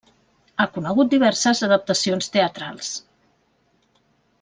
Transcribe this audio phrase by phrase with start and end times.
[0.55, 2.91] Ha conegut diverses adaptacions teatrals.